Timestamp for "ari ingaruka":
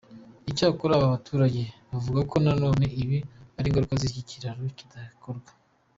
3.57-3.95